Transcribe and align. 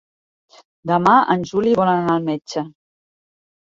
Demà 0.93 1.13
en 1.35 1.47
Juli 1.53 1.77
vol 1.83 1.95
anar 1.95 2.19
al 2.19 2.29
metge. 2.35 2.69